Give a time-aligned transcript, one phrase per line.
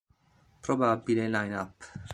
[0.61, 1.85] Probabile "line-up".